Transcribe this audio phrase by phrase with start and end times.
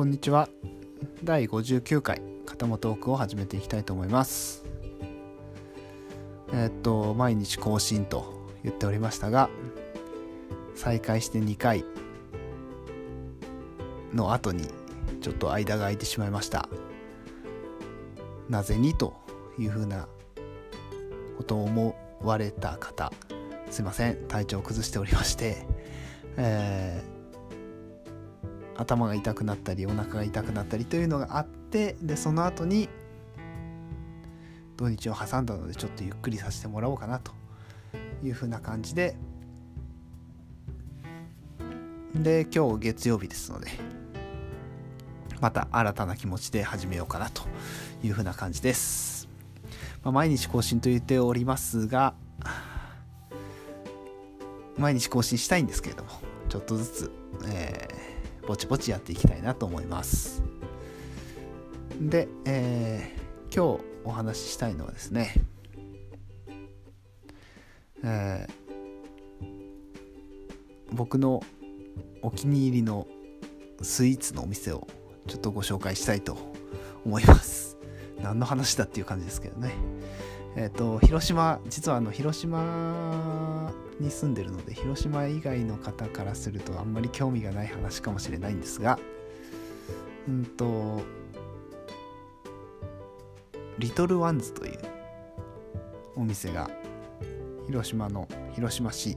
[0.00, 0.48] こんにちは。
[1.22, 4.64] 第59回肩もトークを始めていきたいと思います。
[6.54, 9.50] えっと毎日更新と言っておりましたが
[10.74, 11.84] 再開して2回
[14.14, 14.70] の後に
[15.20, 16.70] ちょっと間が空いてしまいました。
[18.48, 19.12] なぜにと
[19.58, 20.08] いうふうな
[21.36, 23.12] ことを思われた方
[23.68, 24.16] すいません。
[24.28, 25.66] 体調を崩しておりまして、
[26.38, 27.19] えー
[28.80, 32.88] 頭が痛くなったりお腹が痛くなったりというのがあってでその後に
[34.78, 37.32] 土日を挟んだのでちょっとゆっくりさせてもらおうかなと
[38.24, 39.16] いうふうな感じで。
[42.14, 43.68] で今日月曜日ですので
[45.40, 47.44] また新たな気持ちで始めようかなと
[48.02, 49.28] いうふうな感じです、
[50.02, 52.14] まあ毎日更新と言っておりますが
[54.76, 56.10] 毎日更新したいんですけれども
[56.48, 57.12] ちょっとずつ、
[57.46, 58.09] えー
[58.50, 60.42] ぼちぼちやっていきたいなと思います。
[62.00, 63.20] で、えー
[63.54, 65.34] 今日お話ししたいのはですね、
[68.02, 68.52] えー
[70.92, 71.44] 僕の
[72.22, 73.06] お気に入りの
[73.82, 74.88] スイーツのお店を
[75.28, 76.36] ちょっとご紹介したいと
[77.04, 77.76] 思います。
[78.20, 79.74] 何の話だっていう感じですけどね。
[80.56, 83.69] えっ、と広島実はあの広島
[84.00, 88.98] に住んでるので広島以外の方からするとあんまり興味がない話かもしれないんですが
[90.28, 91.02] うんと
[93.78, 94.78] リトルワンズという
[96.16, 96.70] お店が
[97.66, 99.16] 広島の広島市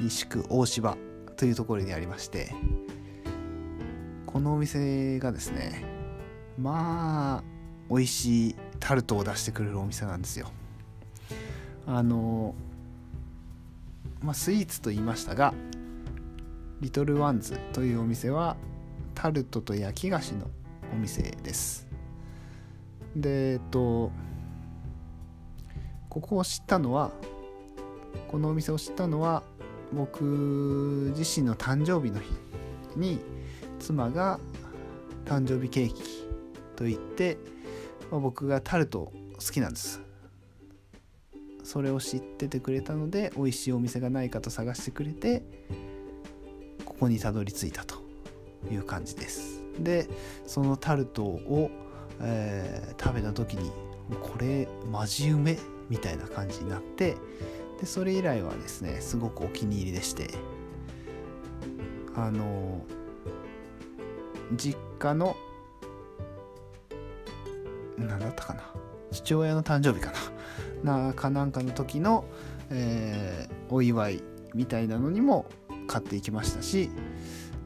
[0.00, 0.96] 西区大芝
[1.36, 2.52] というところにありまして
[4.26, 5.84] このお店がですね
[6.58, 7.42] まあ
[7.90, 10.48] 美味しいタルトを出してくれるお店なんですよ。
[11.86, 12.54] あの
[14.22, 15.54] まあ、スイーツと言いましたが
[16.80, 18.56] リトルワンズというお店は
[19.14, 20.46] タルトと焼き菓子の
[20.92, 21.86] お店です。
[23.16, 24.10] でえっと
[26.08, 27.12] ここを知ったのは
[28.28, 29.42] このお店を知ったのは
[29.92, 32.30] 僕自身の誕生日の日
[32.96, 33.20] に
[33.78, 34.38] 妻が
[35.24, 36.02] 誕生日ケーキ
[36.76, 37.38] と言って、
[38.10, 40.00] まあ僕がタルト好きなんです。
[41.70, 45.44] それを知っててくれたので美味しいお店がないかと探してくれて
[46.84, 47.94] ここにたどり着いたと
[48.72, 49.62] いう感じです。
[49.78, 50.08] で
[50.48, 51.70] そのタルトを、
[52.20, 53.70] えー食べた時に
[54.20, 55.58] これマジうめ
[55.88, 57.16] みたいな感じになって
[57.80, 60.28] でそれ以来はですねすごくお気に入りでして
[62.16, 62.84] あの
[64.56, 65.36] 実家の
[67.96, 68.62] 何だったかな
[69.12, 70.39] 父親の誕生日かな
[70.82, 72.24] なかなんかの時の、
[72.70, 75.46] えーお祝いみたいなのにも
[75.86, 76.90] 買っていきましたし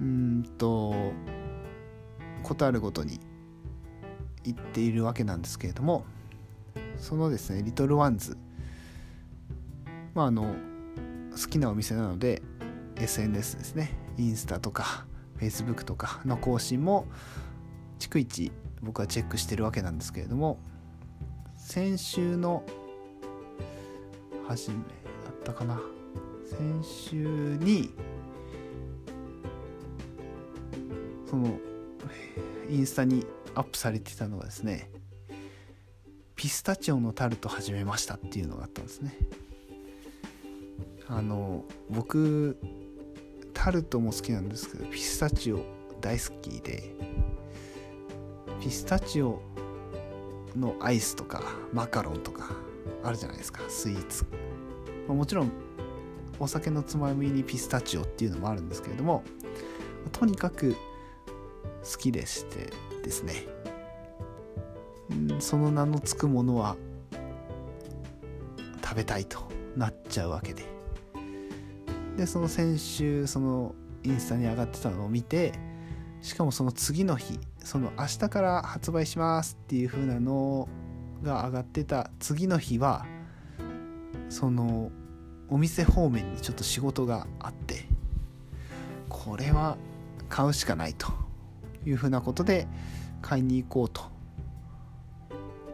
[0.00, 1.12] うんと
[2.42, 3.20] ことあるごとに
[4.44, 6.04] 行っているわけなんですけれども
[6.96, 8.38] そのですねリトルワンズ
[10.14, 10.54] まああの
[11.32, 12.42] 好きなお店なので
[12.96, 13.92] SNS ですね。
[14.16, 15.06] インスタとか
[15.38, 17.06] Facebook とかの更新も
[18.00, 18.50] 逐一
[18.82, 20.58] 僕はチェックしてるわけなんですけれども
[21.56, 22.64] 先週の
[24.48, 24.80] 初めだ
[25.30, 25.78] ったかな。
[26.48, 27.16] 先週
[27.58, 27.94] に
[31.28, 31.58] その
[32.70, 34.90] インスタにアップされてたのがですね
[36.34, 39.14] ピスタチオのタルト始めましたっていうのがあったんですね。
[41.08, 42.58] あの僕
[43.52, 45.60] タルトも好きなんですけどピスタチオ
[46.00, 46.94] 大好きで
[48.60, 49.42] ピスタチオ
[50.56, 51.42] のアイスとか
[51.72, 52.67] マカロンとか
[53.02, 54.24] あるじゃないですかスイーツ、
[55.08, 55.52] まもちろん
[56.40, 59.24] お酒のつまみにピスタチオっていうのもあるんですけれども
[60.12, 60.76] とにかく
[61.84, 62.70] 好きでして
[63.02, 63.46] ですね。
[65.40, 66.76] その名の付くものは
[68.82, 69.40] 食べたいと
[69.76, 70.64] なっちゃうわけで。
[72.16, 75.52] でその先週そのインスタに上がってたのを見て
[76.20, 80.68] しかもその次の日その明日から発売しますっていう風なのを
[81.22, 83.06] が上がってた次の日は
[84.28, 84.90] その
[85.48, 87.84] お店方面にちょっと仕事があって
[89.08, 89.76] これは
[90.28, 91.08] 買うしかないと
[91.86, 92.66] いうふうなことで
[93.22, 94.02] 買いに行こうと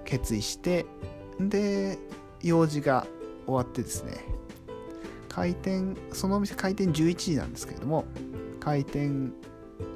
[0.04, 0.86] 決意して
[1.40, 1.98] で
[2.42, 3.06] 用事が
[3.46, 4.24] 終わってですね
[5.28, 8.04] 開店そのお店開店11時なんですけれども
[8.60, 9.32] 開店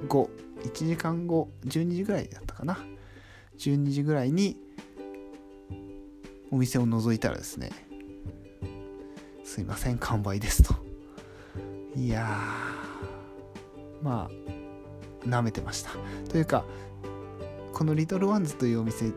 [0.08, 0.30] 後
[0.64, 2.78] 1時間後12時ぐらいだったかな。
[3.58, 4.56] 12時ぐらいに
[6.50, 7.70] お店を覗いたらですね
[9.44, 10.74] すいません完売ですと。
[11.96, 15.90] いやーまあ舐めてました。
[16.28, 16.64] というか
[17.72, 19.10] このリトルワンズというお店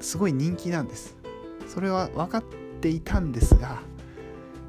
[0.00, 1.16] すごい人気なんです。
[1.66, 2.44] それは分かっ
[2.80, 3.82] ていたんですが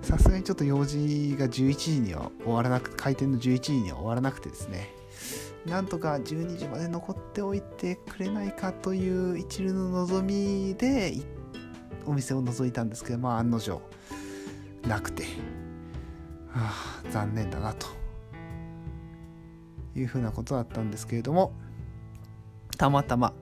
[0.01, 4.89] さすがにちょっと用事が11時には終わらなくて開店の11時には終わらなくてですね
[5.65, 11.25] なんとか12時まで残っておいてくれないかという一流の望みで行っ
[12.07, 13.79] お店を覗いたんですけどまあ案の定
[14.87, 15.23] なくて、
[16.51, 17.87] はあ、残念だなと
[19.95, 21.53] いうふうなことだったんですけれども
[22.77, 23.33] たまたま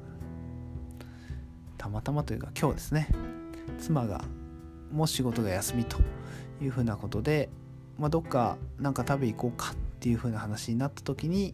[1.78, 3.10] たまたまというか今日ですね
[3.80, 4.24] 妻が
[4.92, 5.98] もう仕事が休みと
[6.62, 7.50] いうふうなことで、
[8.00, 11.54] まあ、どっかなんか食べ行こうかっていうふうな話になった時に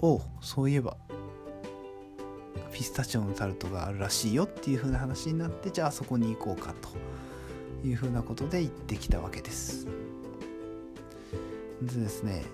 [0.00, 0.96] おうそういえば
[2.80, 9.86] ピスタチオのタルトがあるらしいよっていうふうな話になってじゃあそこに行こうかというふうなことで行ってきたわけです。
[11.82, 12.46] でですね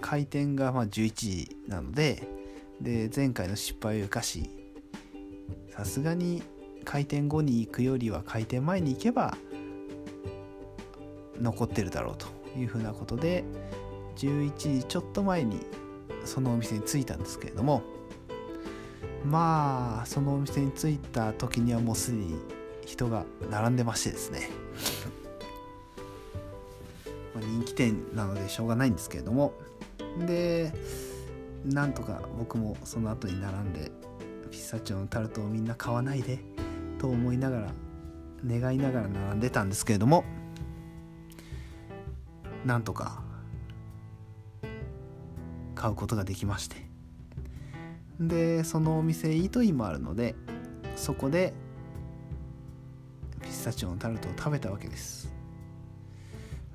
[0.00, 2.28] 開店がまあ11時なので
[2.80, 4.48] で前回の失敗を生かし
[5.70, 6.40] さすがに
[6.84, 9.36] 開店後に行くよりは開店前に行けば
[11.40, 13.42] 残ってるだろうというふうなことで
[14.14, 15.58] 11時ちょっと前に
[16.24, 17.82] そのお店に着いたんですけれども
[19.24, 22.36] まあそのお店に着いた時にはもうすでに
[22.84, 24.50] 人が並んでましてですね。
[27.34, 29.54] 人気店なのでしょうがないんですけれども。
[30.26, 30.72] で
[31.64, 33.90] なんとか僕もその後に並んで
[34.50, 36.38] ピスタチオのタルトをみんな買わないで
[36.98, 37.72] と思いながら
[38.46, 40.24] 願いながら並んでたんですけれども。
[42.64, 43.22] なんとか
[45.74, 46.83] 買うことができまして。
[48.20, 50.34] でそのお店イートインもあるので
[50.96, 51.52] そこで
[53.42, 55.32] ピスタチオのタルトを食べたわけです。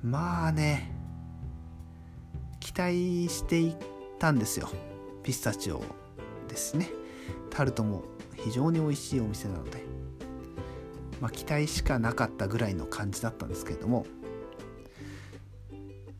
[0.02, 0.92] まあね
[2.60, 3.74] 期待してい
[4.18, 4.68] たんですよ。
[5.22, 5.82] ピスタチオ
[6.48, 6.90] ですね。
[7.50, 8.04] タルトも
[8.36, 9.82] 非常に美味しいお店なので。
[11.20, 14.06] まあ期待しかなかったぐらいの感じだったんですけれども。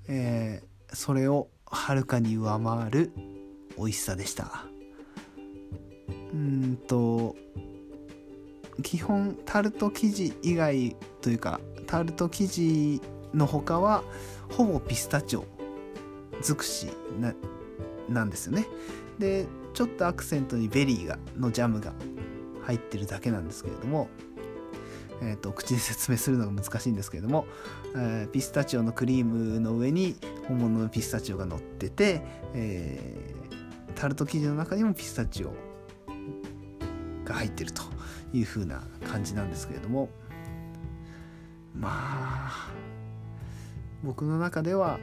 [0.08, 3.12] えー、それをはるかに上回る
[3.76, 4.69] 美味しさでした。
[6.32, 7.36] うんと
[8.82, 13.00] 基本タルト生地以外というかタルト生地
[13.34, 14.02] の他は
[14.50, 15.44] ほぼピスタチオ
[16.42, 16.86] 尽くし
[17.20, 17.34] な
[18.08, 18.66] なんですよね。
[19.18, 21.92] でちょっとアクセントにベリーがのジャムが
[22.62, 24.08] 入ってるだけなんですけれども、
[25.22, 27.46] えーと、口で説明するのが難しいんですけれども、
[27.94, 30.16] えー、ピスタチオのクリームの上に
[30.48, 32.22] 本物のピスタチオが乗ってて、
[32.54, 35.52] えー、タルト生地の中にもピスタチオ
[37.30, 37.82] が入ってると
[38.32, 40.08] いう風な感じなんですけれども
[41.74, 42.70] まあ
[44.02, 44.98] 僕の中では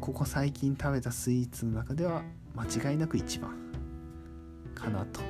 [0.00, 2.22] ここ最近食べたスイーツの中では
[2.54, 3.56] 間違いなく一番
[4.74, 5.20] かなと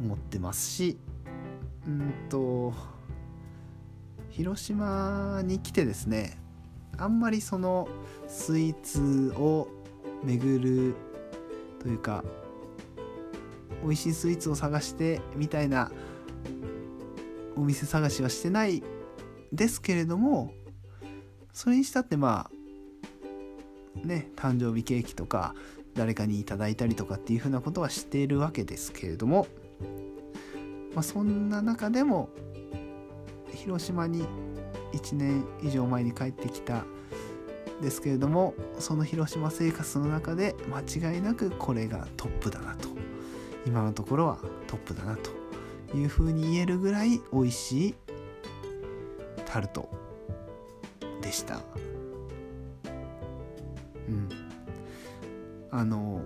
[0.00, 0.98] 思ってますし
[1.86, 2.72] うんと
[4.30, 6.38] 広島に来てですね
[6.98, 7.88] あんまりその
[8.28, 9.68] スイーツを
[10.22, 10.94] 巡る
[11.80, 12.24] というか
[13.82, 15.90] 美味しいスイーツを探してみたいな
[17.56, 18.82] お店探しはしてない
[19.52, 20.52] ですけれども
[21.52, 25.54] それにしたってまあね誕生日ケーキとか
[25.94, 29.46] 誰かにいただいたりとかっていうふうなことはしているわけですけれども、
[30.94, 32.30] まあ、そんな中でも
[33.54, 34.24] 広島に
[34.94, 36.84] 1年以上前に帰ってきた
[37.82, 42.91] ですけれどもその広島生活の中で間違いなくこれがトップだなと。
[43.66, 47.94] 今のところはトップだなというふうに言えるぐらい美味しい
[49.46, 49.88] タルト
[51.20, 51.60] でした。
[54.08, 54.28] うん
[55.70, 56.22] あの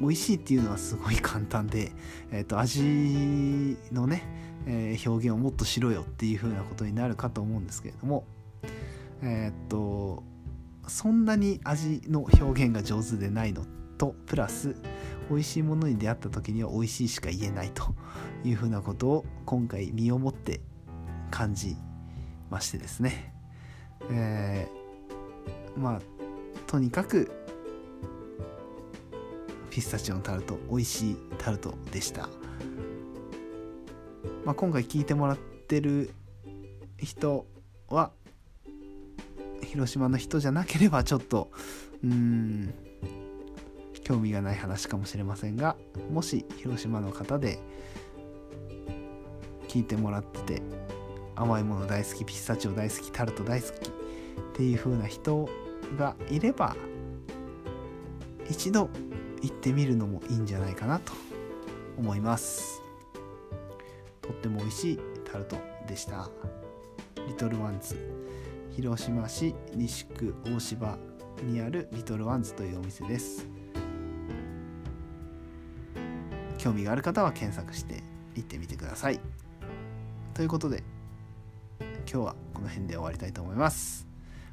[0.00, 1.92] 美味しいっていうのはすごい簡単で、
[2.30, 4.22] えーと、味のね、
[4.66, 8.24] えー、表現をもっとしろよっていう風なことになるかと思うんですけれども
[9.22, 10.22] えっ、と
[10.88, 13.66] そんなに味の表現が上手でないの
[13.98, 14.74] とプラス
[15.30, 17.94] 美味しいものに出会った時には美味しいしか言えないと
[18.44, 20.60] いうふうなことを今回身をもって
[21.30, 21.76] 感じ
[22.50, 23.32] ましてですね、
[24.10, 26.00] えー、まあ
[26.66, 27.30] とにかく
[29.70, 32.28] ピスタチオのタルト美味しいタルトでした、
[34.44, 36.10] まあ、今回聞いてもらってる
[36.98, 37.46] 人
[37.88, 38.10] は
[39.62, 41.52] 広島の人じゃなければちょっと
[42.02, 42.74] うーん
[44.10, 45.76] 興味がない話かもしれませんが
[46.12, 47.60] もし広島の方で
[49.68, 50.62] 聞いてもらってて
[51.36, 53.92] 甘いもの大好きピスタチオ大好きタルト大好きっ
[54.56, 55.48] ていう風な人
[55.96, 56.74] がいれば
[58.50, 58.90] 一度
[59.42, 61.12] 行ってみるのもいいんじゃないかなと
[61.96, 62.82] 思います。
[64.22, 65.00] とっても美味しい
[65.30, 66.28] タルトでした。
[67.28, 67.96] リトルワンズ。
[68.72, 70.98] 広島市西区大芝
[71.44, 73.59] にあるリトルワンズというお店です。
[76.60, 78.02] 興味がある方は検索して
[78.34, 79.18] 行ってみてください。
[80.34, 80.82] ということで
[81.80, 84.06] 今日はこの辺で終わりたいと思います。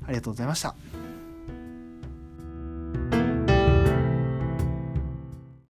[0.05, 1.16] ありがとうございました。